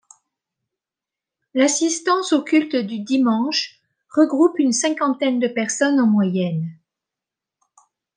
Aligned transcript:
L'assistance 1.53 2.33
au 2.33 2.41
culte 2.43 2.75
du 2.75 3.01
dimanche 3.01 3.79
regroupe 4.09 4.57
une 4.57 4.71
cinquantaine 4.73 5.39
de 5.39 5.47
personnes 5.47 5.99
en 5.99 6.07
moyenne. 6.07 6.71